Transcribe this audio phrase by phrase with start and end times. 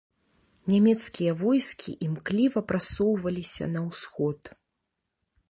[0.71, 4.41] Нямецкія войскі імкліва прасоўваліся на ўсход.